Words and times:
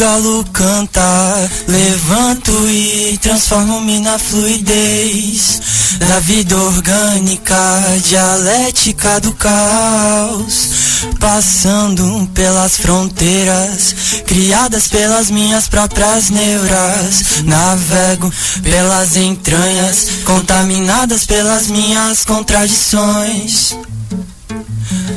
galo 0.00 0.42
canta, 0.50 1.50
levanto 1.68 2.50
e 2.70 3.18
transformo-me 3.18 3.98
na 3.98 4.18
fluidez 4.18 5.60
da 6.08 6.18
vida 6.20 6.56
orgânica, 6.56 7.54
dialética 8.02 9.20
do 9.20 9.34
caos, 9.34 10.70
passando 11.18 12.26
pelas 12.32 12.78
fronteiras 12.78 13.94
criadas 14.26 14.88
pelas 14.88 15.30
minhas 15.30 15.68
próprias 15.68 16.30
neuras. 16.30 17.42
Navego 17.44 18.32
pelas 18.62 19.18
entranhas 19.18 20.06
contaminadas 20.24 21.26
pelas 21.26 21.66
minhas 21.66 22.24
contradições. 22.24 23.76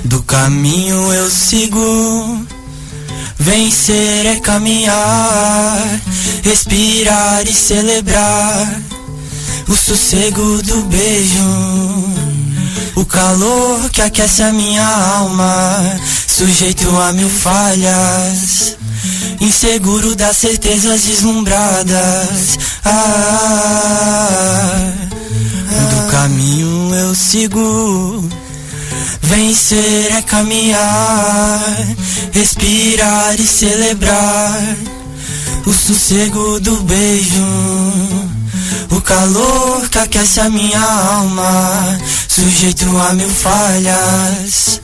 Do 0.03 0.21
caminho 0.23 1.13
eu 1.13 1.31
sigo. 1.31 2.52
Vencer 3.39 4.25
é 4.25 4.39
caminhar, 4.39 6.01
respirar 6.43 7.43
e 7.47 7.53
celebrar 7.53 8.81
o 9.67 9.75
sossego 9.75 10.61
do 10.61 10.83
beijo, 10.83 12.13
o 12.95 13.05
calor 13.05 13.89
que 13.89 14.01
aquece 14.01 14.43
a 14.43 14.51
minha 14.51 14.85
alma, 14.85 15.99
sujeito 16.27 16.89
a 16.97 17.11
mil 17.13 17.29
falhas, 17.29 18.77
inseguro 19.41 20.15
das 20.15 20.37
certezas 20.37 21.01
deslumbradas. 21.03 22.57
Ah, 22.85 23.63
do 25.89 26.11
caminho 26.11 26.93
eu 26.95 27.15
sigo. 27.15 28.42
Vencer 29.35 30.15
é 30.15 30.21
caminhar, 30.21 31.87
respirar 32.31 33.33
e 33.39 33.47
celebrar 33.47 34.77
o 35.65 35.73
sossego 35.73 36.59
do 36.59 36.75
beijo, 36.83 37.43
o 38.91 39.01
calor 39.01 39.89
que 39.89 39.97
aquece 39.97 40.39
a 40.39 40.51
minha 40.51 40.79
alma, 40.79 41.99
sujeito 42.27 42.85
a 42.95 43.13
mil 43.13 43.27
falhas, 43.27 44.79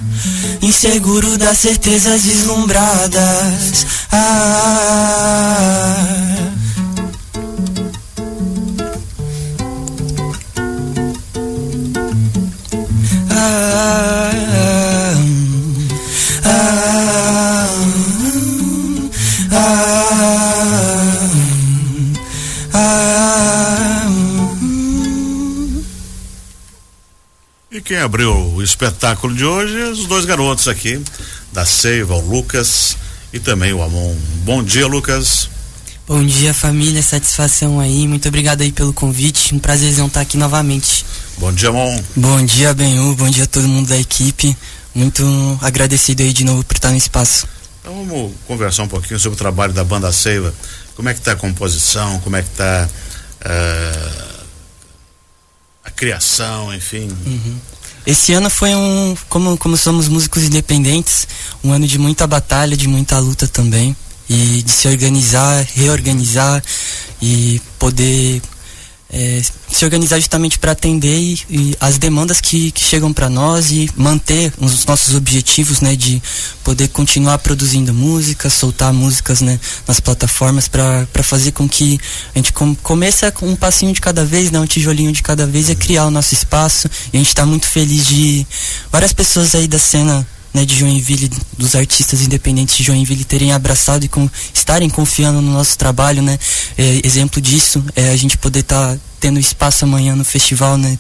inseguro 0.64 1.38
das 1.38 1.60
certezas 1.60 2.24
deslumbradas. 2.24 3.86
Ah, 4.12 4.90
E 27.80 27.82
quem 27.82 27.98
abriu 27.98 28.34
o 28.34 28.62
espetáculo 28.62 29.34
de 29.34 29.46
hoje 29.46 29.80
é 29.80 29.88
os 29.88 30.06
dois 30.06 30.26
garotos 30.26 30.68
aqui, 30.68 31.02
da 31.54 31.66
Seiva, 31.66 32.14
o 32.14 32.20
Lucas 32.20 32.98
e 33.32 33.40
também 33.40 33.72
o 33.72 33.82
Amon. 33.82 34.14
Bom 34.44 34.62
dia, 34.62 34.86
Lucas. 34.86 35.50
Bom 36.06 36.22
dia, 36.22 36.54
família. 36.54 37.02
Satisfação 37.02 37.80
aí. 37.80 38.06
Muito 38.06 38.28
obrigado 38.28 38.60
aí 38.60 38.74
pelo 38.74 38.92
convite. 38.92 39.56
Um 39.56 39.60
prazerzão 39.60 40.08
estar 40.08 40.20
aqui 40.20 40.36
novamente. 40.36 41.06
Bom 41.38 41.54
dia, 41.54 41.70
Amon. 41.70 42.04
Bom 42.18 42.46
dia, 42.46 42.74
Benhu. 42.74 43.16
Bom 43.16 43.30
dia 43.30 43.46
a 43.46 43.48
todo 43.48 43.66
mundo 43.66 43.88
da 43.88 43.98
equipe. 43.98 44.58
Muito 44.94 45.24
agradecido 45.62 46.22
aí 46.22 46.34
de 46.34 46.44
novo 46.44 46.66
por 46.66 46.76
estar 46.76 46.92
no 46.92 46.98
espaço. 46.98 47.48
Então 47.80 47.94
vamos 48.06 48.34
conversar 48.46 48.84
um 48.84 48.90
pouquinho 48.90 49.22
sobre 49.22 49.36
o 49.36 49.40
trabalho 49.40 49.72
da 49.72 49.86
banda 49.86 50.12
Seiva. 50.12 50.54
Como 50.98 51.08
é 51.08 51.14
que 51.14 51.22
está 51.22 51.32
a 51.32 51.38
composição? 51.38 52.20
Como 52.20 52.36
é 52.36 52.42
que 52.42 52.50
está 52.50 52.90
uh, 53.46 54.40
a 55.86 55.92
criação, 55.92 56.74
enfim? 56.74 57.08
Uhum. 57.26 57.58
Esse 58.10 58.34
ano 58.34 58.50
foi 58.50 58.74
um, 58.74 59.16
como, 59.30 59.56
como 59.56 59.78
somos 59.78 60.08
músicos 60.08 60.42
independentes, 60.42 61.28
um 61.64 61.72
ano 61.72 61.86
de 61.86 62.00
muita 62.00 62.26
batalha, 62.26 62.76
de 62.76 62.88
muita 62.88 63.20
luta 63.20 63.48
também. 63.48 63.96
E 64.28 64.64
de 64.64 64.72
se 64.72 64.88
organizar, 64.88 65.64
reorganizar 65.76 66.64
e 67.22 67.62
poder 67.78 68.42
é, 69.12 69.42
se 69.72 69.84
organizar 69.86 70.18
justamente 70.20 70.60
para 70.60 70.72
atender 70.72 71.18
e, 71.18 71.46
e 71.50 71.78
as 71.80 71.98
demandas 71.98 72.40
que, 72.40 72.72
que 72.72 72.84
chegam 72.84 73.12
para 73.12 73.30
nós 73.30 73.72
e 73.72 73.90
manter 73.96 74.54
os 74.60 74.86
nossos 74.86 75.16
objetivos, 75.16 75.82
né, 75.82 75.96
de 75.96 76.22
poder 76.64 76.90
continuar 76.90 77.40
produzindo 77.40 77.94
música, 77.94 78.50
soltar 78.50 78.94
músicas, 78.94 79.42
né, 79.42 79.60
nas 79.88 80.00
plataformas 80.00 80.68
para 80.68 81.08
fazer 81.24 81.52
com 81.52 81.68
que 81.68 82.00
a 82.36 82.38
gente 82.38 82.54
com, 82.54 82.76
comece 82.76 83.30
com 83.32 83.48
um 83.48 83.56
passinho 83.56 83.94
de 83.94 84.02
cada 84.02 84.24
vez, 84.24 84.52
né, 84.52 84.60
um 84.60 84.66
tijolinho 84.66 85.12
de 85.12 85.24
cada 85.24 85.48
vez 85.48 85.70
e 85.70 85.76
criar 85.76 86.06
o 86.06 86.12
nosso 86.12 86.34
espaço. 86.34 86.90
E 87.12 87.18
a 87.18 87.20
gente 87.20 87.30
está 87.30 87.46
muito 87.46 87.68
feliz 87.68 88.06
de 88.06 88.46
várias 88.92 89.14
pessoas 89.14 89.56
aí 89.56 89.68
da 89.68 89.80
cena 89.80 90.26
né, 90.54 90.66
de 90.66 90.76
Joinville, 90.76 91.30
dos 91.58 91.76
artistas 91.76 92.22
independentes 92.22 92.76
de 92.76 92.84
Joinville 92.84 93.24
terem 93.24 93.52
abraçado 93.52 94.06
e 94.06 94.08
com, 94.08 94.30
estarem 94.54 94.90
confiando 94.90 95.42
no 95.42 95.52
nosso 95.52 95.78
trabalho, 95.78 96.22
né? 96.22 96.38
É, 96.78 97.02
exemplo 97.04 97.42
disso 97.42 97.84
é 97.96 98.10
a 98.10 98.16
gente 98.16 98.38
poder 98.38 98.60
estar 98.60 98.94
tá 98.94 99.00
tendo 99.20 99.40
espaço 99.40 99.84
amanhã 99.84 100.16
no 100.16 100.24
festival, 100.24 100.78
né? 100.78 100.98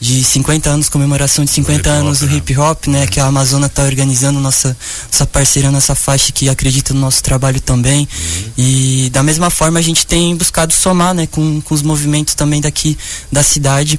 De 0.00 0.22
50 0.22 0.68
anos, 0.68 0.88
comemoração 0.88 1.44
de 1.44 1.50
50 1.52 1.88
anos 1.88 2.18
do 2.18 2.30
hip 2.30 2.56
hop, 2.58 2.88
né? 2.88 3.06
Que 3.06 3.20
a 3.20 3.26
Amazônia 3.26 3.66
está 3.66 3.84
organizando, 3.84 4.40
nossa, 4.40 4.76
nossa 5.10 5.26
parceira, 5.26 5.70
nossa 5.70 5.94
faixa 5.94 6.32
que 6.32 6.48
acredita 6.48 6.92
no 6.92 7.00
nosso 7.00 7.22
trabalho 7.22 7.60
também. 7.60 8.00
Uhum. 8.00 8.52
E 8.58 9.10
da 9.12 9.22
mesma 9.22 9.48
forma 9.48 9.78
a 9.78 9.82
gente 9.82 10.04
tem 10.06 10.36
buscado 10.36 10.72
somar, 10.72 11.14
né? 11.14 11.26
Com, 11.26 11.60
com 11.60 11.74
os 11.74 11.82
movimentos 11.82 12.34
também 12.34 12.60
daqui 12.60 12.98
da 13.30 13.42
cidade 13.42 13.98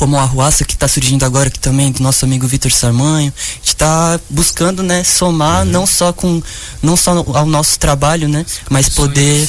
como 0.00 0.16
a 0.16 0.24
Ruaça 0.24 0.64
que 0.64 0.72
está 0.72 0.88
surgindo 0.88 1.26
agora 1.26 1.48
aqui 1.48 1.58
também 1.58 1.92
do 1.92 2.02
nosso 2.02 2.24
amigo 2.24 2.46
Vitor 2.46 2.72
Sarmanho. 2.72 3.30
Está 3.62 4.18
buscando, 4.30 4.82
né, 4.82 5.04
somar 5.04 5.66
uhum. 5.66 5.72
não 5.72 5.86
só 5.86 6.10
com 6.10 6.42
não 6.82 6.96
só 6.96 7.22
ao 7.34 7.44
nosso 7.44 7.78
trabalho, 7.78 8.26
né, 8.26 8.46
mas 8.70 8.88
poder 8.88 9.46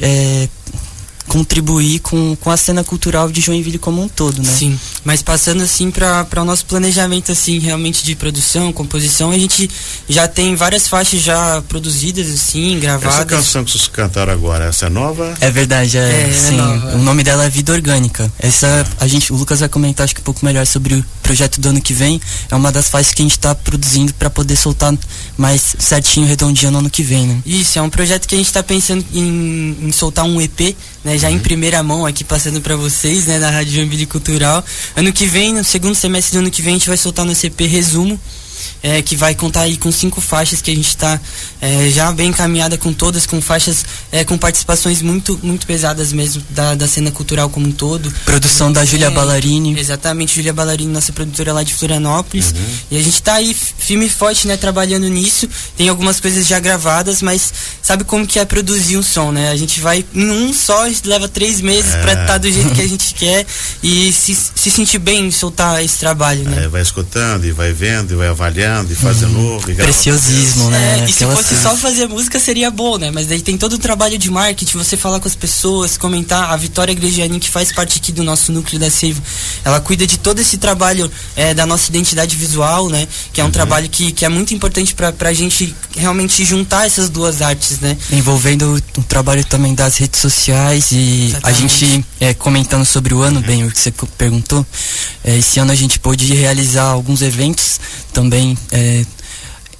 é, 0.00 0.48
contribuir 1.28 2.00
com, 2.00 2.36
com 2.36 2.50
a 2.50 2.56
cena 2.56 2.82
cultural 2.84 3.30
de 3.30 3.40
Joinville 3.40 3.78
como 3.78 4.02
um 4.02 4.08
todo, 4.08 4.38
né? 4.38 4.48
Sim, 4.48 4.78
mas 5.04 5.22
passando 5.22 5.62
assim 5.62 5.90
para 5.90 6.26
o 6.40 6.44
nosso 6.44 6.66
planejamento 6.66 7.32
assim 7.32 7.58
realmente 7.58 8.04
de 8.04 8.14
produção, 8.14 8.72
composição, 8.72 9.30
a 9.30 9.38
gente 9.38 9.70
já 10.08 10.26
tem 10.28 10.54
várias 10.54 10.88
faixas 10.88 11.20
já 11.20 11.62
produzidas 11.68 12.28
assim, 12.28 12.78
gravadas. 12.78 13.14
Essa 13.14 13.24
canção 13.24 13.64
que 13.64 13.70
vocês 13.70 13.88
cantaram 13.88 14.32
agora, 14.32 14.66
essa 14.66 14.86
é 14.86 14.90
nova? 14.90 15.34
É 15.40 15.50
verdade, 15.50 15.96
é, 15.96 16.00
é, 16.00 16.28
é 16.28 16.32
sim. 16.32 16.58
É 16.58 16.94
o 16.94 16.98
nome 16.98 17.22
dela 17.22 17.44
é 17.44 17.48
Vida 17.48 17.72
Orgânica. 17.72 18.30
Essa 18.38 18.84
a 18.98 19.06
gente, 19.06 19.32
o 19.32 19.36
Lucas 19.36 19.60
vai 19.60 19.68
comentar 19.68 20.04
acho 20.04 20.14
que 20.14 20.20
um 20.20 20.24
pouco 20.24 20.44
melhor 20.44 20.66
sobre 20.66 20.94
o 20.94 21.04
projeto 21.22 21.60
do 21.60 21.68
ano 21.68 21.80
que 21.80 21.92
vem. 21.94 22.20
É 22.50 22.54
uma 22.54 22.70
das 22.70 22.88
faixas 22.88 23.14
que 23.14 23.22
a 23.22 23.24
gente 23.24 23.32
está 23.32 23.54
produzindo 23.54 24.12
para 24.14 24.28
poder 24.28 24.56
soltar 24.56 24.94
mais 25.36 25.74
certinho, 25.78 26.26
redondinho 26.26 26.70
no 26.72 26.78
ano 26.78 26.90
que 26.90 27.02
vem, 27.02 27.26
né? 27.26 27.42
Isso, 27.46 27.78
é 27.78 27.82
um 27.82 27.90
projeto 27.90 28.26
que 28.26 28.34
a 28.34 28.38
gente 28.38 28.46
está 28.46 28.62
pensando 28.62 29.04
em, 29.12 29.76
em 29.82 29.92
soltar 29.92 30.24
um 30.24 30.40
EP, 30.40 30.76
né? 31.04 31.16
já 31.16 31.30
em 31.30 31.38
primeira 31.38 31.82
mão 31.82 32.04
aqui 32.04 32.24
passando 32.24 32.60
para 32.60 32.76
vocês, 32.76 33.26
né, 33.26 33.38
da 33.38 33.50
Rádio 33.50 33.74
Joinville 33.74 34.06
Cultural. 34.06 34.64
Ano 34.96 35.12
que 35.12 35.26
vem, 35.26 35.54
no 35.54 35.64
segundo 35.64 35.94
semestre 35.94 36.36
do 36.36 36.40
ano 36.40 36.50
que 36.50 36.62
vem, 36.62 36.74
a 36.74 36.78
gente 36.78 36.88
vai 36.88 36.96
soltar 36.96 37.24
no 37.24 37.34
CP 37.34 37.66
Resumo, 37.66 38.18
é, 38.82 39.00
que 39.00 39.14
vai 39.14 39.34
contar 39.34 39.62
aí 39.62 39.76
com 39.76 39.92
cinco 39.92 40.20
faixas 40.20 40.60
que 40.60 40.70
a 40.70 40.74
gente 40.74 40.88
está 40.88 41.20
é, 41.60 41.88
já 41.90 42.10
bem 42.12 42.28
encaminhada 42.30 42.76
com 42.76 42.92
todas, 42.92 43.26
com 43.26 43.40
faixas 43.40 43.84
é, 44.10 44.24
com 44.24 44.36
participações 44.36 45.00
muito 45.00 45.38
muito 45.42 45.66
pesadas 45.66 46.12
mesmo 46.12 46.42
da, 46.50 46.74
da 46.74 46.88
cena 46.88 47.10
cultural 47.10 47.48
como 47.48 47.68
um 47.68 47.72
todo. 47.72 48.12
Produção 48.24 48.72
da 48.72 48.84
Júlia 48.84 49.06
é, 49.06 49.10
Ballarini. 49.10 49.78
Exatamente, 49.78 50.34
Júlia 50.34 50.52
Ballarini, 50.52 50.92
nossa 50.92 51.12
produtora 51.12 51.52
lá 51.52 51.62
de 51.62 51.74
Florianópolis. 51.74 52.52
Uhum. 52.52 52.74
E 52.90 52.96
a 52.96 53.02
gente 53.02 53.14
está 53.14 53.34
aí 53.34 53.54
firme 53.54 54.06
e 54.06 54.10
forte, 54.10 54.48
né, 54.48 54.56
trabalhando 54.56 55.08
nisso. 55.08 55.48
Tem 55.76 55.88
algumas 55.88 56.18
coisas 56.18 56.46
já 56.46 56.58
gravadas, 56.58 57.22
mas 57.22 57.52
sabe 57.82 58.04
como 58.04 58.26
que 58.26 58.38
é 58.38 58.44
produzir 58.44 58.96
um 58.96 59.02
som, 59.02 59.30
né? 59.30 59.50
A 59.50 59.56
gente 59.56 59.80
vai 59.80 60.04
em 60.14 60.30
um 60.30 60.52
só, 60.52 60.86
leva 61.04 61.28
três 61.28 61.60
meses 61.60 61.92
para 61.92 62.12
estar 62.12 62.22
é. 62.22 62.26
tá 62.26 62.38
do 62.38 62.50
jeito 62.50 62.74
que 62.74 62.80
a 62.80 62.88
gente 62.88 63.14
quer 63.14 63.46
e 63.82 64.12
se, 64.12 64.34
se 64.34 64.70
sentir 64.70 64.98
bem 64.98 65.26
em 65.26 65.30
soltar 65.30 65.82
esse 65.84 65.98
trabalho, 65.98 66.44
né? 66.44 66.64
É, 66.64 66.68
vai 66.68 66.82
escutando 66.82 67.44
e 67.44 67.52
vai 67.52 67.72
vendo 67.72 68.12
e 68.12 68.16
vai 68.16 68.28
avaliando 68.28 68.71
e 68.90 68.94
fazer 68.94 69.26
uhum. 69.26 69.32
novo. 69.32 69.70
E 69.70 69.74
Preciosismo, 69.74 70.70
né? 70.70 71.00
É, 71.00 71.04
e 71.04 71.12
se 71.12 71.24
fosse 71.24 71.56
só 71.56 71.76
fazer 71.76 72.08
música 72.08 72.38
seria 72.40 72.70
bom, 72.70 72.96
né? 72.96 73.10
Mas 73.10 73.26
daí 73.26 73.40
tem 73.40 73.58
todo 73.58 73.74
o 73.74 73.78
trabalho 73.78 74.18
de 74.18 74.30
marketing, 74.30 74.78
você 74.78 74.96
falar 74.96 75.20
com 75.20 75.28
as 75.28 75.34
pessoas, 75.34 75.96
comentar. 75.96 76.50
A 76.52 76.56
Vitória 76.56 76.94
Gregiani, 76.94 77.38
que 77.38 77.48
faz 77.48 77.72
parte 77.72 77.98
aqui 77.98 78.12
do 78.12 78.22
nosso 78.22 78.52
núcleo 78.52 78.78
da 78.78 78.90
Seiva, 78.90 79.22
ela 79.64 79.80
cuida 79.80 80.06
de 80.06 80.18
todo 80.18 80.40
esse 80.40 80.56
trabalho 80.58 81.10
é, 81.36 81.52
da 81.54 81.66
nossa 81.66 81.90
identidade 81.90 82.36
visual, 82.36 82.88
né? 82.88 83.06
Que 83.32 83.40
é 83.40 83.44
um 83.44 83.46
uhum. 83.46 83.52
trabalho 83.52 83.88
que, 83.88 84.12
que 84.12 84.24
é 84.24 84.28
muito 84.28 84.54
importante 84.54 84.94
para 84.94 85.28
a 85.28 85.32
gente 85.32 85.74
realmente 85.96 86.44
juntar 86.44 86.86
essas 86.86 87.10
duas 87.10 87.42
artes, 87.42 87.80
né? 87.80 87.96
Envolvendo 88.10 88.74
o, 88.96 89.00
o 89.00 89.04
trabalho 89.04 89.44
também 89.44 89.74
das 89.74 89.96
redes 89.98 90.20
sociais 90.20 90.92
e 90.92 91.26
Exatamente. 91.26 91.46
a 91.46 91.52
gente 91.52 92.04
é, 92.20 92.34
comentando 92.34 92.84
sobre 92.84 93.14
o 93.14 93.22
ano, 93.22 93.40
uhum. 93.40 93.46
bem, 93.46 93.64
o 93.64 93.70
que 93.70 93.78
você 93.78 93.92
perguntou, 94.16 94.64
é, 95.24 95.36
esse 95.36 95.58
ano 95.58 95.72
a 95.72 95.74
gente 95.74 95.98
pôde 95.98 96.32
realizar 96.34 96.84
alguns 96.84 97.22
eventos 97.22 97.80
também 98.12 98.56
é, 98.70 99.04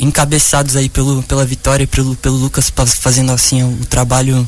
encabeçados 0.02 0.74
aí 0.76 0.88
pelo, 0.88 1.22
pela 1.22 1.44
Vitória 1.44 1.84
e 1.84 1.86
pelo, 1.86 2.16
pelo 2.16 2.36
Lucas 2.36 2.72
fazendo 2.98 3.30
assim 3.30 3.62
o, 3.62 3.86
trabalho 3.86 4.46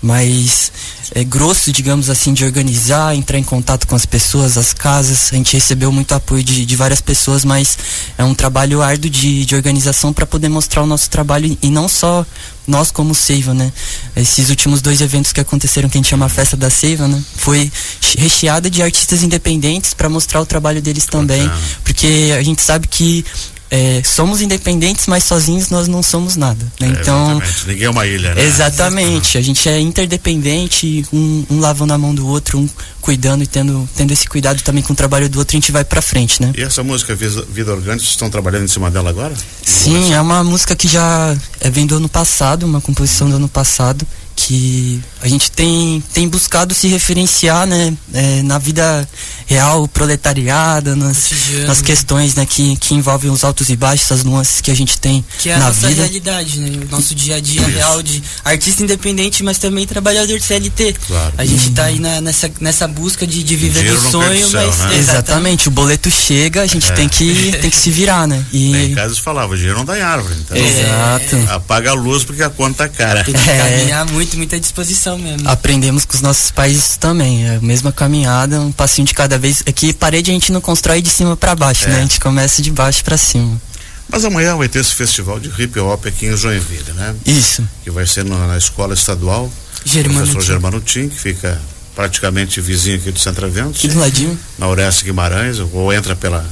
mais 0.00 0.70
é, 1.14 1.24
grosso, 1.24 1.72
digamos 1.72 2.08
assim, 2.08 2.32
de 2.32 2.44
organizar, 2.44 3.14
entrar 3.14 3.38
em 3.38 3.42
contato 3.42 3.86
com 3.86 3.96
as 3.96 4.06
pessoas, 4.06 4.56
as 4.56 4.72
casas. 4.72 5.30
A 5.32 5.36
gente 5.36 5.54
recebeu 5.54 5.90
muito 5.90 6.14
apoio 6.14 6.44
de, 6.44 6.64
de 6.64 6.76
várias 6.76 7.00
pessoas, 7.00 7.44
mas 7.44 7.76
é 8.16 8.22
um 8.22 8.34
trabalho 8.34 8.82
árduo 8.82 9.10
de, 9.10 9.44
de 9.44 9.54
organização 9.54 10.12
para 10.12 10.24
poder 10.26 10.48
mostrar 10.48 10.82
o 10.82 10.86
nosso 10.86 11.10
trabalho 11.10 11.56
e 11.60 11.70
não 11.70 11.88
só 11.88 12.24
nós 12.66 12.90
como 12.90 13.14
Seiva, 13.14 13.54
né? 13.54 13.72
Esses 14.14 14.50
últimos 14.50 14.80
dois 14.80 15.00
eventos 15.00 15.32
que 15.32 15.40
aconteceram, 15.40 15.88
que 15.88 15.96
a 15.96 16.00
gente 16.00 16.10
chama 16.10 16.26
a 16.26 16.28
Festa 16.28 16.56
da 16.56 16.70
Seiva, 16.70 17.08
né? 17.08 17.20
Foi 17.36 17.70
recheada 18.18 18.68
de 18.70 18.82
artistas 18.82 19.22
independentes 19.22 19.94
para 19.94 20.08
mostrar 20.08 20.40
o 20.40 20.46
trabalho 20.46 20.82
deles 20.82 21.06
também, 21.06 21.50
porque 21.84 22.32
a 22.36 22.42
gente 22.42 22.62
sabe 22.62 22.86
que 22.86 23.24
é, 23.70 24.00
somos 24.04 24.40
independentes, 24.40 25.06
mas 25.06 25.24
sozinhos 25.24 25.70
nós 25.70 25.88
não 25.88 26.02
somos 26.02 26.36
nada. 26.36 26.64
Né? 26.80 26.88
É, 26.88 27.00
então, 27.00 27.42
ninguém 27.66 27.84
é 27.84 27.90
uma 27.90 28.06
ilha, 28.06 28.34
né? 28.34 28.44
Exatamente. 28.44 29.36
A 29.36 29.42
gente 29.42 29.68
é 29.68 29.80
interdependente, 29.80 31.04
um, 31.12 31.44
um, 31.50 31.60
lavando 31.60 31.92
a 31.92 31.98
mão 31.98 32.14
do 32.14 32.26
outro, 32.26 32.58
um 32.58 32.68
cuidando 33.00 33.42
e 33.42 33.46
tendo, 33.46 33.88
tendo 33.96 34.12
esse 34.12 34.28
cuidado 34.28 34.62
também 34.62 34.82
com 34.82 34.92
o 34.92 34.96
trabalho 34.96 35.28
do 35.28 35.38
outro, 35.38 35.56
a 35.56 35.58
gente 35.60 35.72
vai 35.72 35.84
pra 35.84 36.02
frente, 36.02 36.42
né? 36.42 36.52
E 36.56 36.62
essa 36.62 36.82
música 36.82 37.14
Vida 37.14 37.72
Orgânica, 37.72 37.98
vocês 37.98 38.10
estão 38.10 38.30
trabalhando 38.30 38.64
em 38.64 38.68
cima 38.68 38.90
dela 38.90 39.10
agora? 39.10 39.34
Sim, 39.64 40.12
é 40.12 40.20
uma 40.20 40.42
música 40.42 40.74
que 40.74 40.88
já 40.88 41.36
é, 41.60 41.70
vem 41.70 41.86
do 41.86 41.96
ano 41.96 42.08
passado, 42.08 42.64
uma 42.64 42.80
composição 42.80 43.28
do 43.28 43.36
ano 43.36 43.48
passado 43.48 44.06
que 44.36 45.00
a 45.26 45.28
gente 45.28 45.50
tem, 45.50 46.00
tem 46.14 46.28
buscado 46.28 46.72
se 46.72 46.86
referenciar 46.86 47.66
né, 47.66 47.92
é, 48.14 48.42
na 48.44 48.58
vida 48.58 49.08
real, 49.44 49.88
proletariada, 49.88 50.94
nas, 50.94 51.30
nas 51.66 51.82
questões 51.82 52.36
né, 52.36 52.46
que, 52.46 52.76
que 52.76 52.94
envolvem 52.94 53.28
os 53.28 53.42
altos 53.42 53.68
e 53.68 53.76
baixos, 53.76 54.12
as 54.12 54.22
nuances 54.22 54.60
que 54.60 54.70
a 54.70 54.74
gente 54.74 55.00
tem 55.00 55.24
que 55.38 55.50
é 55.50 55.56
na 55.56 55.66
a 55.66 55.68
nossa 55.68 55.88
vida. 55.88 56.02
realidade, 56.02 56.60
né? 56.60 56.84
O 56.86 56.90
nosso 56.90 57.12
dia 57.12 57.36
a 57.36 57.40
dia 57.40 57.60
Isso. 57.60 57.70
real 57.70 58.02
de 58.04 58.22
artista 58.44 58.84
independente, 58.84 59.42
mas 59.42 59.58
também 59.58 59.84
trabalhador 59.84 60.38
de 60.38 60.44
CLT. 60.44 60.94
Claro. 61.08 61.34
A 61.36 61.44
gente 61.44 61.70
está 61.70 61.84
aí 61.86 61.98
na, 61.98 62.20
nessa, 62.20 62.48
nessa 62.60 62.86
busca 62.86 63.26
de, 63.26 63.42
de 63.42 63.56
viver 63.56 63.90
do 63.90 64.10
sonho, 64.10 64.48
céu, 64.48 64.62
mas. 64.64 64.78
Né? 64.78 64.98
Exatamente, 64.98 65.66
o 65.66 65.72
boleto 65.72 66.08
chega, 66.08 66.62
a 66.62 66.66
gente 66.66 66.90
é. 66.90 66.94
tem, 66.94 67.08
que, 67.08 67.50
tem 67.60 67.70
que 67.70 67.76
se 67.76 67.90
virar, 67.90 68.28
né? 68.28 68.44
E... 68.52 68.76
Em 68.76 68.94
casa 68.94 69.16
falava, 69.16 69.56
dinheiro 69.56 69.78
não 69.78 69.84
dá 69.84 69.98
em 69.98 70.02
árvore. 70.02 70.36
Então 70.40 70.56
Exato. 70.56 71.52
Apaga 71.52 71.90
a 71.90 71.94
luz 71.94 72.22
porque 72.22 72.44
a 72.44 72.50
conta 72.50 72.84
é 72.84 72.88
cara. 72.88 73.24
Tem 73.24 73.34
que 73.34 73.40
é. 73.50 73.58
caminhar 73.58 74.06
muito, 74.06 74.36
muita 74.36 74.60
disposição 74.60 75.15
mesmo. 75.18 75.48
Aprendemos 75.48 76.04
com 76.04 76.14
os 76.14 76.20
nossos 76.20 76.50
pais 76.50 76.96
também, 76.96 77.46
é 77.46 77.56
a 77.56 77.60
mesma 77.60 77.92
caminhada, 77.92 78.60
um 78.60 78.72
passinho 78.72 79.06
de 79.06 79.14
cada 79.14 79.38
vez. 79.38 79.62
Aqui 79.66 79.92
parede 79.92 80.30
a 80.30 80.34
gente 80.34 80.52
não 80.52 80.60
constrói 80.60 81.02
de 81.02 81.10
cima 81.10 81.36
para 81.36 81.54
baixo, 81.54 81.84
é. 81.86 81.88
né? 81.88 81.98
A 81.98 82.02
gente 82.02 82.20
começa 82.20 82.62
de 82.62 82.70
baixo 82.70 83.04
para 83.04 83.16
cima. 83.16 83.60
Mas 84.08 84.24
amanhã 84.24 84.56
vai 84.56 84.68
ter 84.68 84.78
esse 84.78 84.94
festival 84.94 85.40
de 85.40 85.50
hip 85.60 85.78
hop 85.80 86.06
aqui 86.06 86.26
em 86.26 86.36
Joinville, 86.36 86.92
né? 86.92 87.14
Isso. 87.26 87.68
Que 87.82 87.90
vai 87.90 88.06
ser 88.06 88.24
na, 88.24 88.46
na 88.46 88.56
escola 88.56 88.94
estadual. 88.94 89.50
Germano 89.84 90.20
professor 90.20 90.42
Germano 90.42 90.80
Tim, 90.80 91.08
que 91.08 91.18
fica 91.18 91.60
praticamente 91.94 92.60
vizinho 92.60 92.96
aqui 92.96 93.10
do 93.10 93.18
Centro 93.18 93.46
Eventos. 93.46 93.78
Aqui 93.78 93.88
do 93.88 93.98
ladinho. 93.98 94.38
Na 94.58 94.68
Orestes 94.68 95.02
Guimarães, 95.02 95.58
ou 95.58 95.92
entra 95.92 96.14
pela 96.14 96.44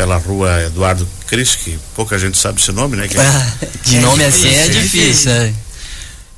pela 0.00 0.16
rua 0.16 0.62
Eduardo 0.62 1.06
Cris, 1.26 1.54
que 1.56 1.78
pouca 1.94 2.18
gente 2.18 2.38
sabe 2.38 2.58
esse 2.58 2.72
nome, 2.72 2.96
né? 2.96 3.06
Que 3.06 3.18
ah, 3.18 3.52
de 3.84 3.96
é 3.96 4.00
nome 4.00 4.24
assim 4.24 4.48
é 4.48 4.68
difícil, 4.68 5.30
é. 5.30 5.52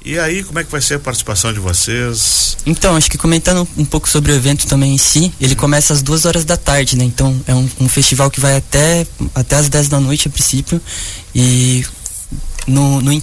E 0.05 0.19
aí, 0.19 0.43
como 0.43 0.59
é 0.59 0.65
que 0.65 0.71
vai 0.71 0.81
ser 0.81 0.95
a 0.95 0.99
participação 0.99 1.53
de 1.53 1.61
vocês? 1.61 2.57
Então, 2.67 2.97
acho 2.97 3.11
que 3.11 3.17
comentando 3.17 3.67
um 3.77 3.85
pouco 3.85 4.09
sobre 4.09 4.33
o 4.33 4.35
evento 4.35 4.67
também 4.67 4.95
em 4.95 4.99
si, 4.99 5.33
ele 5.41 5.55
começa 5.55 5.93
às 5.93 6.03
duas 6.03 6.25
horas 6.25 6.45
da 6.45 6.57
tarde, 6.57 6.97
né? 6.97 7.05
Então, 7.05 7.41
é 7.47 7.55
um, 7.55 7.69
um 7.81 7.89
festival 7.89 8.31
que 8.31 8.41
vai 8.41 8.57
até, 8.57 9.07
até 9.35 9.57
às 9.57 9.69
10 9.69 9.89
da 9.89 10.01
noite 10.01 10.29
a 10.29 10.31
princípio. 10.31 10.81
E 11.35 11.85
no, 12.67 13.01
no, 13.01 13.23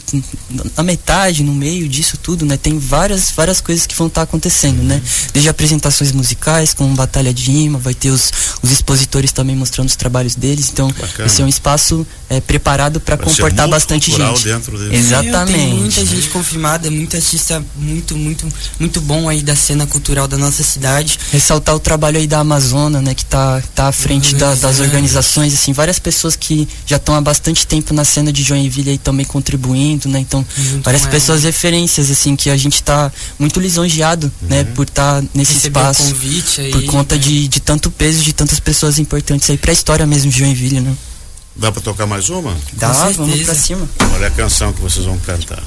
na 0.75 0.83
metade, 0.83 1.44
no 1.44 1.53
meio 1.53 1.88
disso 1.88 2.18
tudo, 2.18 2.45
né, 2.45 2.57
tem 2.57 2.77
várias, 2.77 3.31
várias 3.31 3.62
coisas 3.62 3.86
que 3.86 3.95
vão 3.95 4.07
estar 4.07 4.21
tá 4.21 4.24
acontecendo, 4.24 4.83
né? 4.83 5.01
Desde 5.33 5.50
apresentações 5.50 6.12
musicais, 6.12 6.74
com 6.74 6.94
batalha 6.94 7.33
de 7.33 7.51
rima, 7.51 7.80
vai 7.80 7.94
ter 7.94 8.09
os, 8.09 8.31
os 8.62 8.71
expositores 8.71 9.31
também 9.31 9.56
mostrando 9.56 9.88
os 9.88 9.95
trabalhos 9.95 10.36
deles. 10.36 10.69
Então, 10.71 10.88
Bacana. 10.89 11.13
vai 11.18 11.30
ser 11.30 11.44
um 11.44 11.47
espaço 11.47 12.06
é, 12.30 12.39
preparado 12.39 13.00
para 13.00 13.18
comportar 13.18 13.68
bastante 13.68 14.12
gente. 14.12 14.44
Dentro 14.44 14.77
dele. 14.77 14.95
Exatamente. 14.95 15.53
Tem 15.53 15.74
muita 15.74 16.06
gente 16.06 16.30
confirmada, 16.30 16.92
muita 16.92 17.18
artista 17.18 17.63
muito, 17.75 18.15
muito, 18.15 18.47
muito 18.80 19.01
bom 19.01 19.30
aí 19.30 19.42
da 19.42 19.56
cena 19.56 19.88
cultural 19.88 20.27
da 20.27 20.38
nossa 20.38 20.63
cidade. 20.63 21.19
Ressaltar 21.31 21.75
o 21.75 21.80
trabalho 21.80 22.18
aí 22.18 22.27
da 22.27 22.39
Amazônia, 22.39 23.01
né, 23.01 23.13
que 23.13 23.25
tá, 23.25 23.62
tá 23.74 23.88
à 23.88 23.92
frente 23.92 24.35
da, 24.35 24.53
das 24.56 24.80
organizações, 24.80 25.53
assim, 25.53 25.74
várias 25.74 26.00
pessoas 26.00 26.35
que 26.35 26.68
já 26.85 26.97
estão 26.97 27.15
há 27.15 27.21
bastante 27.21 27.65
tempo 27.65 27.94
na 27.94 28.06
cena 28.06 28.31
de 28.31 28.44
Joinville 28.44 28.92
aí 28.92 28.97
também 28.97 29.25
contribuindo, 29.30 30.10
né? 30.10 30.20
Então, 30.20 30.46
muito 30.58 30.84
várias 30.84 31.06
pessoas 31.06 31.44
referências, 31.44 32.10
assim, 32.10 32.36
que 32.36 32.50
a 32.50 32.58
gente 32.58 32.76
está 32.76 33.12
muito 33.38 33.60
lisonjeado, 33.60 34.31
né? 34.42 34.60
uhum. 34.60 34.64
né? 34.66 34.72
Por 34.76 34.88
estar 34.88 35.22
tá 35.22 35.28
nesse 35.34 35.54
Receber 35.54 35.80
espaço. 35.80 36.16
Aí, 36.58 36.72
por 36.72 36.84
conta 36.86 37.16
né? 37.16 37.22
de, 37.22 37.48
de 37.48 37.60
tanto 37.60 37.90
peso 37.92 38.22
de 38.22 38.34
tantas 38.34 38.60
pessoas 38.60 39.00
importantes 39.00 39.50
aí 39.50 39.58
para 39.58 39.72
a 39.72 39.74
história 39.74 40.06
mesmo 40.06 40.30
de 40.31 40.40
Joinville, 40.40 40.81
né? 40.81 40.94
Dá 41.56 41.72
para 41.72 41.81
tocar 41.81 42.06
mais 42.06 42.30
uma? 42.30 42.56
Dá, 42.74 42.92
vamos 42.92 43.42
pra 43.42 43.56
cima. 43.56 43.88
Olha 44.16 44.28
a 44.28 44.31
canção 44.31 44.72
que 44.74 44.81
vocês 44.81 45.06
vão 45.06 45.18
cantar. 45.20 45.62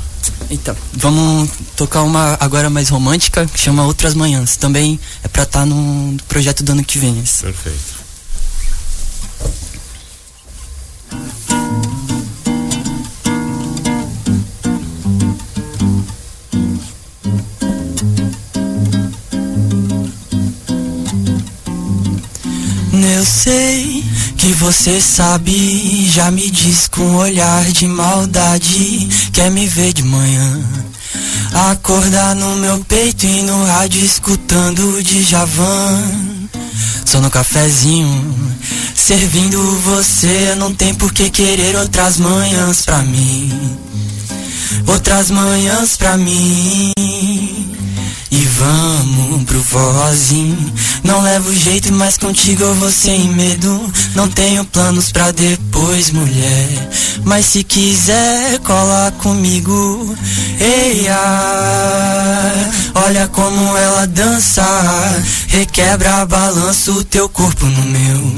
Então, 0.51 0.75
vamos 0.95 1.51
tocar 1.77 2.03
uma 2.03 2.37
agora 2.41 2.71
mais 2.71 2.89
romântica, 2.89 3.47
que 3.47 3.59
chama 3.59 3.85
Outras 3.85 4.15
Manhãs. 4.15 4.57
Também 4.57 4.99
é 5.23 5.29
pra 5.29 5.43
estar 5.43 5.61
tá 5.61 5.67
no 5.67 6.17
projeto 6.29 6.63
do 6.63 6.73
ano 6.73 6.85
que 6.85 6.99
vem. 6.99 7.15
Perfeito. 7.15 8.03
Você 24.63 25.01
sabe, 25.01 26.09
já 26.09 26.31
me 26.31 26.49
diz 26.49 26.87
com 26.87 27.17
olhar 27.17 27.65
de 27.73 27.89
maldade, 27.89 29.09
quer 29.33 29.51
me 29.51 29.67
ver 29.67 29.93
de 29.93 30.05
manhã. 30.05 30.61
Acordar 31.71 32.37
no 32.37 32.55
meu 32.57 32.79
peito 32.85 33.27
e 33.27 33.43
no 33.43 33.65
rádio 33.65 34.05
escutando 34.05 34.79
o 34.89 35.03
Djavan. 35.03 36.49
Só 37.05 37.21
no 37.21 37.29
cafezinho, 37.29 38.57
servindo 38.95 39.61
você, 39.81 40.55
não 40.57 40.73
tem 40.73 40.95
por 40.95 41.13
que 41.13 41.29
querer 41.29 41.75
outras 41.75 42.19
manhãs 42.19 42.83
pra 42.83 42.99
mim. 42.99 43.77
Outras 44.87 45.29
manhãs 45.29 45.97
pra 45.97 46.17
mim. 46.17 46.93
Vamos 48.59 49.45
pro 49.45 49.61
vozinho. 49.63 50.73
Não 51.03 51.21
levo 51.23 51.53
jeito, 51.55 51.93
mas 51.93 52.17
contigo 52.17 52.63
eu 52.63 52.75
vou 52.75 52.91
sem 52.91 53.29
medo. 53.29 53.93
Não 54.15 54.29
tenho 54.29 54.65
planos 54.65 55.11
pra 55.11 55.31
depois, 55.31 56.11
mulher. 56.11 56.91
Mas 57.25 57.47
se 57.47 57.65
quiser, 57.65 58.59
cola 58.61 59.13
comigo. 59.19 60.17
Eia, 60.61 61.19
olha 62.95 63.27
como 63.29 63.77
ela 63.77 64.07
dança. 64.07 64.65
Requebra, 65.49 66.25
balança 66.27 66.93
o 66.93 67.05
teu 67.05 67.29
corpo 67.29 67.67
no 67.67 67.83
meu. 67.85 68.35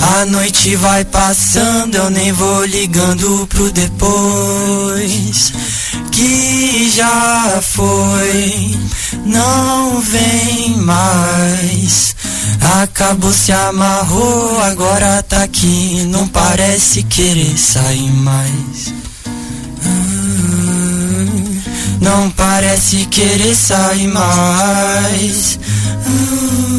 A 0.00 0.24
noite 0.26 0.76
vai 0.76 1.04
passando, 1.04 1.96
eu 1.96 2.10
nem 2.10 2.32
vou 2.32 2.64
ligando 2.64 3.46
pro 3.48 3.70
depois. 3.72 5.52
Que 6.18 6.90
já 6.90 7.62
foi 7.62 8.76
não 9.24 10.00
vem 10.00 10.78
mais. 10.78 12.16
Acabou, 12.82 13.32
se 13.32 13.52
amarrou, 13.52 14.60
agora 14.62 15.22
tá 15.22 15.44
aqui, 15.44 16.04
não 16.08 16.26
parece 16.26 17.04
querer 17.04 17.56
sair 17.56 18.10
mais. 18.10 18.92
Ah, 19.84 21.24
não 22.00 22.28
parece 22.32 23.06
querer 23.06 23.54
sair 23.54 24.08
mais. 24.08 25.60
Ah, 25.86 26.77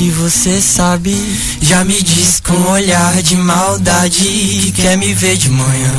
que 0.00 0.10
você 0.12 0.62
sabe, 0.62 1.14
já 1.60 1.84
me 1.84 2.02
diz 2.02 2.40
com 2.40 2.54
olhar 2.70 3.22
de 3.22 3.36
maldade 3.36 4.18
que 4.18 4.72
quer 4.72 4.96
me 4.96 5.12
ver 5.12 5.36
de 5.36 5.50
manhã. 5.50 5.92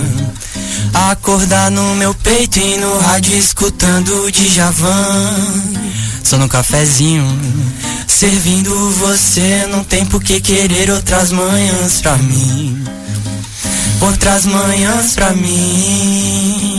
Acordar 1.12 1.70
no 1.70 1.94
meu 1.94 2.12
peito 2.16 2.58
e 2.58 2.78
no 2.78 2.98
rádio 2.98 3.38
escutando 3.38 4.24
o 4.24 4.32
Djavan. 4.32 5.36
Só 6.24 6.38
no 6.38 6.48
cafezinho 6.48 7.28
Servindo 8.08 8.74
você 8.92 9.68
Não 9.70 9.84
tem 9.84 10.06
por 10.06 10.24
que 10.24 10.40
querer 10.40 10.90
outras 10.90 11.32
manhãs 11.32 12.02
pra 12.02 12.18
mim. 12.18 12.84
Outras 14.02 14.48
manhãs 14.48 15.14
pra 15.14 15.32
mim 15.34 16.71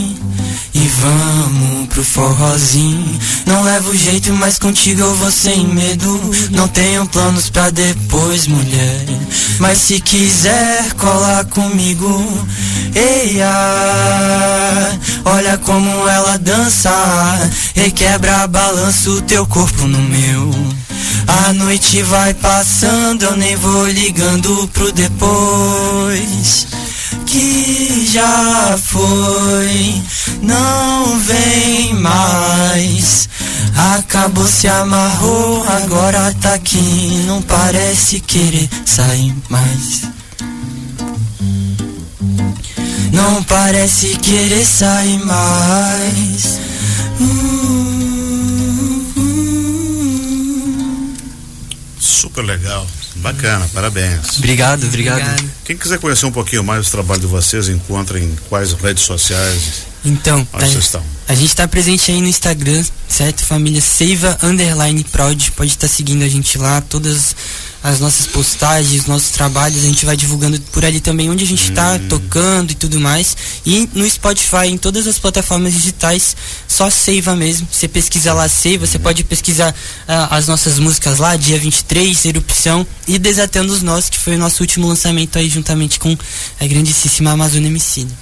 E 0.75 0.89
vamos 0.89 1.89
pro 1.89 2.03
forrozinho. 2.03 3.19
Não 3.47 3.63
levo 3.63 3.95
jeito, 3.95 4.33
mas 4.33 4.59
contigo 4.59 5.03
eu 5.03 5.15
vou 5.17 5.31
sem 5.31 5.67
medo. 5.67 6.21
Não 6.51 6.67
tenho 6.69 7.07
planos 7.07 7.51
pra 7.51 7.71
depois, 7.71 8.47
mulher. 8.47 9.05
Mas 9.59 9.79
se 9.79 10.01
quiser 10.01 10.93
colar 10.95 11.45
comigo, 11.47 12.47
eia, 12.95 13.53
olha 15.25 15.59
como 15.59 16.09
ela 16.09 16.39
dança. 16.39 16.91
Requebra, 17.75 18.47
balança 18.47 19.11
o 19.11 19.21
teu 19.23 19.47
corpo 19.47 19.87
no 19.87 20.01
meu. 20.01 20.51
A 21.27 21.53
noite 21.53 22.03
vai 22.03 22.35
passando, 22.35 23.25
eu 23.25 23.37
nem 23.37 23.57
vou 23.57 23.87
ligando 23.87 24.69
pro 24.73 24.91
depois 24.93 26.82
que 27.27 28.07
já 28.13 28.79
foi, 28.83 30.03
não 30.41 31.19
vem 31.21 31.95
mais. 31.95 33.29
Acabou, 33.97 34.47
se 34.47 34.69
amarrou, 34.69 35.65
agora 35.69 36.35
tá 36.41 36.55
aqui, 36.55 37.25
não 37.27 37.43
parece 37.43 38.21
querer 38.21 38.69
sair 38.85 39.35
mais. 39.49 40.03
Não 43.13 43.43
parece 43.43 44.17
querer 44.19 44.65
sair 44.65 45.19
mais. 45.25 46.61
Super 51.99 52.45
legal. 52.45 52.87
Bacana, 53.23 53.69
parabéns. 53.73 54.39
Obrigado, 54.39 54.85
obrigado, 54.85 55.21
obrigado. 55.21 55.51
Quem 55.65 55.77
quiser 55.77 55.99
conhecer 55.99 56.27
um 56.27 56.33
pouquinho 56.33 56.65
mais 56.65 56.87
do 56.87 56.91
trabalho 56.91 57.21
de 57.21 57.27
vocês, 57.27 57.69
encontra 57.69 58.19
em 58.19 58.37
quais 58.49 58.73
redes 58.73 59.05
sociais? 59.05 59.85
Então, 60.05 60.45
tá, 60.45 60.59
vocês 60.59 60.85
estão? 60.85 61.03
A 61.29 61.35
gente 61.35 61.49
está 61.49 61.69
presente 61.69 62.11
aí 62.11 62.21
no 62.21 62.27
Instagram, 62.27 62.85
certo? 63.09 63.45
Família 63.45 63.81
Seiva 63.81 64.37
Underline 64.43 65.05
Prod. 65.05 65.51
Pode 65.53 65.71
estar 65.71 65.87
tá 65.87 65.93
seguindo 65.93 66.25
a 66.25 66.29
gente 66.29 66.59
lá. 66.59 66.81
Todas 66.81 67.37
as 67.83 67.99
nossas 67.99 68.27
postagens, 68.27 69.07
nossos 69.07 69.31
trabalhos, 69.31 69.83
a 69.83 69.87
gente 69.87 70.05
vai 70.05 70.17
divulgando 70.17 70.61
por 70.73 70.85
ali 70.85 71.01
também 71.01 71.29
onde 71.29 71.43
a 71.43 71.47
gente 71.47 71.71
está 71.71 71.95
hum. 71.95 72.09
tocando 72.09 72.71
e 72.71 72.75
tudo 72.75 73.01
mais. 73.01 73.37
E 73.67 73.89
no 73.95 74.09
Spotify, 74.09 74.67
em 74.67 74.79
todas 74.79 75.07
as 75.07 75.19
plataformas 75.19 75.73
digitais, 75.73 76.37
só 76.69 76.89
Seiva 76.89 77.35
mesmo. 77.35 77.67
Você 77.71 77.89
pesquisa 77.89 78.33
lá 78.33 78.49
Seiva, 78.49 78.87
você 78.87 78.99
pode 78.99 79.25
pesquisar 79.25 79.73
uh, 79.73 80.29
as 80.31 80.47
nossas 80.47 80.79
músicas 80.79 81.19
lá, 81.19 81.37
dia 81.37 81.59
23, 81.59 82.25
Erupção 82.27 82.87
e 83.09 83.19
Desatando 83.19 83.73
os 83.73 83.83
Nós, 83.83 84.09
que 84.09 84.19
foi 84.19 84.37
o 84.37 84.39
nosso 84.39 84.63
último 84.63 84.87
lançamento 84.87 85.39
aí 85.39 85.49
juntamente 85.49 85.99
com 85.99 86.17
a 86.61 86.67
grandíssima 86.67 87.33
Amazônia 87.33 87.69
Emicida. 87.69 88.13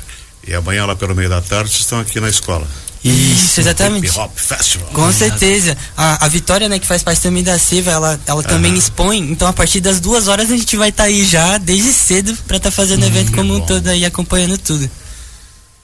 E 0.47 0.55
amanhã 0.55 0.87
lá 0.87 0.97
pelo 0.97 1.15
meio 1.15 1.29
da 1.29 1.41
tarde 1.41 1.71
estão 1.71 2.01
aqui 2.01 2.19
na 2.19 2.29
escola. 2.29 2.67
Isso, 3.03 3.61
exatamente. 3.61 4.09
Hip 4.09 4.19
Hop 4.19 4.33
Festival. 4.37 4.89
Com 4.91 5.11
certeza. 5.13 5.77
A, 5.97 6.27
a 6.27 6.29
Vitória, 6.29 6.69
né, 6.69 6.79
que 6.79 6.87
faz 6.87 7.03
parte 7.03 7.21
também 7.23 7.43
da 7.43 7.59
Seva, 7.59 7.91
ela, 7.91 8.21
ela 8.27 8.43
também 8.43 8.75
expõe. 8.77 9.19
Então, 9.19 9.49
a 9.49 9.53
partir 9.53 9.81
das 9.81 10.01
duas 10.01 10.29
horas, 10.29 10.51
a 10.51 10.57
gente 10.57 10.77
vai 10.77 10.91
estar 10.91 11.05
tá 11.05 11.09
aí 11.09 11.25
já, 11.25 11.57
desde 11.57 11.93
cedo, 11.93 12.37
para 12.47 12.59
estar 12.59 12.71
tá 12.71 12.77
fazendo 12.77 13.03
o 13.03 13.07
uhum, 13.07 13.11
evento 13.11 13.33
como 13.33 13.55
um 13.55 13.61
todo 13.61 13.89
aí, 13.89 14.05
acompanhando 14.05 14.59
tudo. 14.59 14.91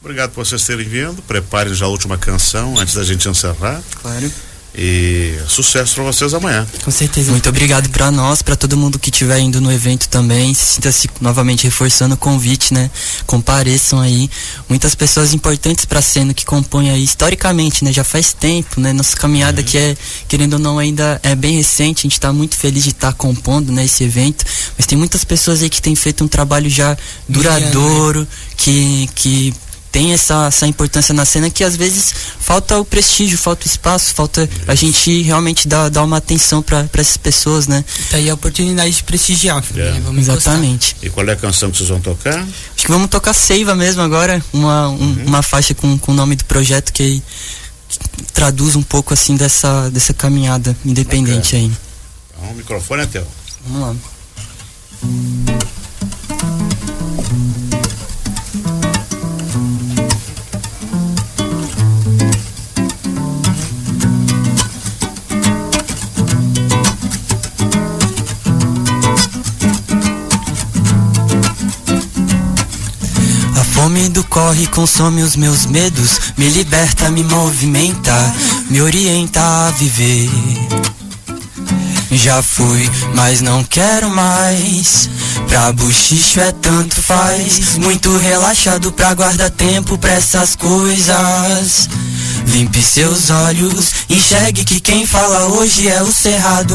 Obrigado 0.00 0.30
por 0.32 0.44
vocês 0.44 0.62
terem 0.64 0.86
vindo. 0.86 1.22
Preparem 1.22 1.74
já 1.74 1.86
a 1.86 1.88
última 1.88 2.18
canção 2.18 2.78
antes 2.78 2.94
da 2.94 3.02
gente 3.02 3.28
encerrar. 3.28 3.82
Claro. 4.02 4.30
E 4.78 5.38
sucesso 5.48 5.94
para 5.94 6.04
vocês 6.04 6.34
amanhã. 6.34 6.66
Com 6.84 6.90
certeza. 6.90 7.30
Muito 7.30 7.48
obrigado 7.48 7.88
para 7.88 8.10
nós, 8.10 8.42
para 8.42 8.54
todo 8.54 8.76
mundo 8.76 8.98
que 8.98 9.08
estiver 9.08 9.38
indo 9.38 9.58
no 9.58 9.72
evento 9.72 10.06
também. 10.06 10.52
Sinta-se 10.52 11.08
novamente 11.18 11.64
reforçando 11.64 12.14
o 12.14 12.18
convite, 12.18 12.74
né? 12.74 12.90
Compareçam 13.26 13.98
aí. 13.98 14.28
Muitas 14.68 14.94
pessoas 14.94 15.32
importantes 15.32 15.86
para 15.86 16.00
a 16.00 16.02
cena 16.02 16.34
que 16.34 16.44
compõem 16.44 16.90
aí 16.90 17.02
historicamente, 17.02 17.82
né? 17.84 17.90
Já 17.90 18.04
faz 18.04 18.34
tempo, 18.34 18.78
né? 18.78 18.92
Nossa 18.92 19.16
caminhada 19.16 19.62
uhum. 19.62 19.66
que 19.66 19.78
é, 19.78 19.96
querendo 20.28 20.54
ou 20.54 20.58
não, 20.58 20.78
ainda 20.78 21.18
é 21.22 21.34
bem 21.34 21.56
recente. 21.56 22.00
A 22.00 22.02
gente 22.02 22.12
está 22.12 22.30
muito 22.30 22.54
feliz 22.54 22.84
de 22.84 22.90
estar 22.90 23.12
tá 23.12 23.14
compondo, 23.14 23.72
né? 23.72 23.86
Esse 23.86 24.04
evento. 24.04 24.44
Mas 24.76 24.86
tem 24.86 24.98
muitas 24.98 25.24
pessoas 25.24 25.62
aí 25.62 25.70
que 25.70 25.80
têm 25.80 25.94
feito 25.94 26.22
um 26.22 26.28
trabalho 26.28 26.68
já 26.68 26.94
duradouro, 27.26 28.28
que, 28.58 29.08
que 29.14 29.54
tem 29.90 30.12
essa, 30.12 30.46
essa 30.46 30.66
importância 30.66 31.14
na 31.14 31.24
cena 31.24 31.48
que 31.48 31.64
às 31.64 31.76
vezes 31.76 32.14
falta 32.38 32.78
o 32.78 32.84
prestígio, 32.84 33.38
falta 33.38 33.64
o 33.64 33.68
espaço, 33.68 34.14
falta 34.14 34.48
a 34.66 34.74
gente 34.74 35.22
realmente 35.22 35.66
dar, 35.66 35.88
dar 35.88 36.04
uma 36.04 36.18
atenção 36.18 36.62
para 36.62 36.88
essas 36.94 37.16
pessoas, 37.16 37.66
né? 37.66 37.84
Tá 38.10 38.18
aí 38.18 38.28
a 38.28 38.34
oportunidade 38.34 38.90
de 38.90 39.02
prestigiar. 39.02 39.64
Né? 39.72 40.02
Exatamente. 40.18 40.96
E 41.02 41.10
qual 41.10 41.26
é 41.26 41.32
a 41.32 41.36
canção 41.36 41.70
que 41.70 41.78
vocês 41.78 41.88
vão 41.88 42.00
tocar? 42.00 42.38
Acho 42.38 42.84
que 42.84 42.90
vamos 42.90 43.08
tocar 43.08 43.32
Seiva 43.32 43.74
mesmo 43.74 44.02
agora, 44.02 44.42
uma, 44.52 44.88
um, 44.88 44.94
uhum. 44.94 45.24
uma 45.26 45.42
faixa 45.42 45.74
com, 45.74 45.98
com 45.98 46.12
o 46.12 46.14
nome 46.14 46.36
do 46.36 46.44
projeto 46.44 46.92
que, 46.92 47.22
que, 47.88 48.24
traduz 48.32 48.76
um 48.76 48.82
pouco 48.82 49.14
assim 49.14 49.36
dessa, 49.36 49.90
dessa 49.90 50.12
caminhada 50.12 50.76
independente 50.84 51.56
aí. 51.56 51.72
Então, 52.30 52.50
o 52.50 52.54
microfone 52.54 53.02
é 53.02 53.06
teu. 53.06 53.26
Vamos 53.66 53.88
lá. 53.88 53.96
Corre 74.56 74.66
consome 74.68 75.22
os 75.22 75.36
meus 75.36 75.66
medos, 75.66 76.18
me 76.36 76.48
liberta, 76.48 77.10
me 77.10 77.22
movimenta, 77.22 78.14
me 78.70 78.80
orienta 78.80 79.40
a 79.40 79.70
viver. 79.72 80.30
Já 82.10 82.42
fui, 82.42 82.90
mas 83.14 83.42
não 83.42 83.62
quero 83.62 84.08
mais. 84.08 85.10
Pra 85.48 85.72
buchicho 85.72 86.40
é 86.40 86.52
tanto 86.52 87.02
faz. 87.02 87.76
Muito 87.76 88.16
relaxado 88.16 88.90
pra 88.92 89.12
guardar 89.12 89.50
tempo 89.50 89.98
pra 89.98 90.12
essas 90.12 90.56
coisas. 90.56 91.88
Limpe 92.46 92.80
seus 92.80 93.28
olhos, 93.28 93.92
enxergue 94.08 94.64
que 94.64 94.80
quem 94.80 95.04
fala 95.04 95.48
hoje 95.48 95.88
é 95.88 96.02
o 96.02 96.10
cerrado. 96.12 96.74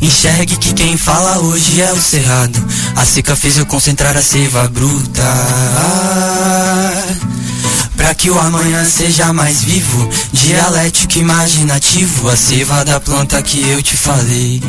Enxergue 0.00 0.56
que 0.56 0.72
quem 0.72 0.96
fala 0.96 1.38
hoje 1.40 1.80
é 1.80 1.92
o 1.92 2.00
cerrado. 2.00 2.58
A 2.96 3.04
seca 3.04 3.36
fez 3.36 3.58
eu 3.58 3.66
concentrar 3.66 4.16
a 4.16 4.22
seiva 4.22 4.66
bruta. 4.68 5.22
Pra 7.96 8.14
que 8.14 8.30
o 8.30 8.38
amanhã 8.38 8.84
seja 8.84 9.32
mais 9.32 9.62
vivo, 9.62 10.08
dialético 10.32 11.18
imaginativo, 11.18 12.30
a 12.30 12.36
seiva 12.36 12.82
da 12.84 12.98
planta 12.98 13.42
que 13.42 13.60
eu 13.68 13.82
te 13.82 13.96
falei. 13.96 14.62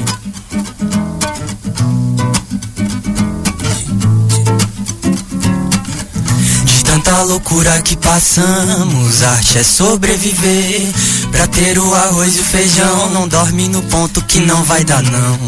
tanta 6.91 7.23
loucura 7.23 7.81
que 7.81 7.95
passamos. 7.95 9.23
Arte 9.23 9.59
é 9.59 9.63
sobreviver. 9.63 10.89
Pra 11.31 11.47
ter 11.47 11.79
o 11.79 11.93
arroz 11.93 12.35
e 12.35 12.39
o 12.39 12.43
feijão, 12.43 13.09
não 13.11 13.27
dorme 13.27 13.67
no 13.67 13.81
ponto 13.83 14.21
que 14.23 14.39
não 14.39 14.63
vai 14.63 14.83
dar, 14.83 15.01
não. 15.03 15.39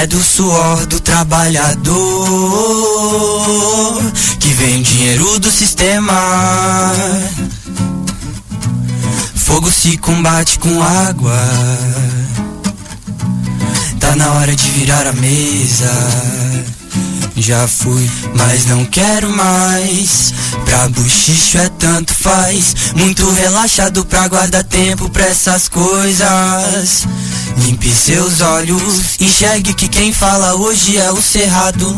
É 0.00 0.06
do 0.06 0.22
suor 0.22 0.86
do 0.86 1.00
trabalhador 1.00 1.92
que 4.38 4.48
vem 4.48 4.82
dinheiro 4.82 5.38
do 5.38 5.50
sistema. 5.50 6.14
Fogo 9.34 9.70
se 9.70 9.98
combate 9.98 10.58
com 10.58 10.82
água. 10.82 11.38
Tá 14.00 14.16
na 14.16 14.32
hora 14.32 14.56
de 14.56 14.70
virar 14.70 15.06
a 15.06 15.12
mesa. 15.12 15.90
Já 17.36 17.66
fui, 17.66 18.10
mas 18.34 18.66
não 18.66 18.84
quero 18.84 19.30
mais. 19.30 20.32
Pra 20.64 20.88
buchicho 20.88 21.58
é 21.58 21.68
tanto 21.70 22.14
faz. 22.14 22.74
Muito 22.94 23.28
relaxado 23.30 24.04
pra 24.04 24.28
guardar 24.28 24.64
tempo 24.64 25.08
pra 25.08 25.26
essas 25.26 25.68
coisas. 25.68 27.06
Limpe 27.58 27.90
seus 27.90 28.40
olhos, 28.40 29.20
enxergue 29.20 29.74
que 29.74 29.88
quem 29.88 30.12
fala 30.12 30.54
hoje 30.54 30.96
é 30.96 31.10
o 31.10 31.20
cerrado. 31.22 31.96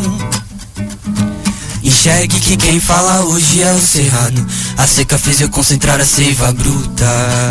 Enxergue 1.82 2.40
que 2.40 2.56
quem 2.56 2.80
fala 2.80 3.24
hoje 3.24 3.62
é 3.62 3.72
o 3.72 3.80
cerrado. 3.80 4.46
A 4.78 4.86
seca 4.86 5.18
fez 5.18 5.40
eu 5.40 5.50
concentrar 5.50 6.00
a 6.00 6.04
seiva 6.04 6.50
bruta. 6.52 7.06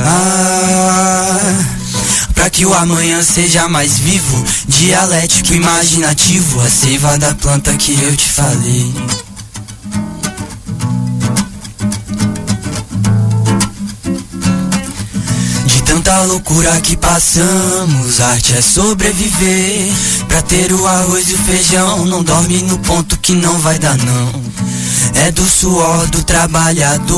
Ah, 0.05 1.39
pra 2.33 2.49
que 2.49 2.65
o 2.65 2.73
amanhã 2.73 3.21
seja 3.23 3.67
mais 3.67 3.97
vivo, 3.99 4.45
dialético, 4.67 5.53
imaginativo. 5.53 6.61
A 6.61 6.69
seiva 6.69 7.17
da 7.17 7.33
planta 7.35 7.73
que 7.75 7.91
eu 7.91 8.15
te 8.15 8.29
falei. 8.29 8.93
tanta 15.85 16.23
loucura 16.23 16.81
que 16.81 16.97
passamos, 16.97 18.19
arte 18.19 18.55
é 18.55 18.61
sobreviver. 18.61 19.91
Pra 20.27 20.41
ter 20.41 20.73
o 20.73 20.85
arroz 20.85 21.29
e 21.29 21.33
o 21.33 21.37
feijão, 21.37 22.05
não 22.05 22.23
dorme 22.23 22.61
no 22.63 22.77
ponto 22.79 23.17
que 23.19 23.33
não 23.33 23.57
vai 23.59 23.79
dar 23.79 23.97
não. 23.97 24.43
É 25.15 25.31
do 25.31 25.45
suor 25.45 26.07
do 26.07 26.23
trabalhador 26.23 27.13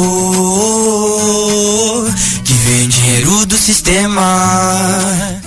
que 2.44 2.54
vem 2.54 2.88
dinheiro 2.88 3.46
do 3.46 3.58
sistema. 3.58 5.42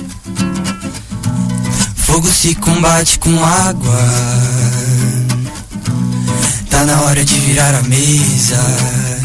Fogo 1.97 2.29
se 2.29 2.55
combate 2.55 3.19
com 3.19 3.45
água. 3.45 3.99
Tá 6.71 6.85
na 6.85 7.03
hora 7.03 7.25
de 7.25 7.35
virar 7.35 7.75
a 7.75 7.83
mesa. 7.83 9.18